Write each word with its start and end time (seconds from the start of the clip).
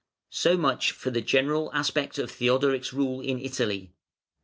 ]So 0.31 0.57
much 0.57 0.93
for 0.93 1.11
the 1.11 1.21
general 1.21 1.69
aspect 1.75 2.17
of 2.17 2.31
Theodoric's 2.31 2.91
rule 2.91 3.21
in 3.21 3.39
Italy. 3.39 3.93